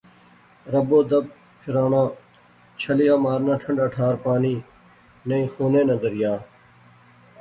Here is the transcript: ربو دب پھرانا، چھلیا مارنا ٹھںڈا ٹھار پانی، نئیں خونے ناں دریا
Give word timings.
ربو 0.73 0.99
دب 1.09 1.25
پھرانا، 1.59 2.03
چھلیا 2.79 3.15
مارنا 3.25 3.53
ٹھںڈا 3.61 3.85
ٹھار 3.93 4.15
پانی، 4.25 4.55
نئیں 5.27 5.47
خونے 5.53 5.81
ناں 5.87 5.99
دریا 6.03 6.33